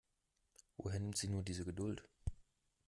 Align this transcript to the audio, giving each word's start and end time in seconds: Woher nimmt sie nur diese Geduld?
Woher 0.77 0.99
nimmt 0.99 1.15
sie 1.15 1.27
nur 1.27 1.43
diese 1.43 1.63
Geduld? 1.63 2.01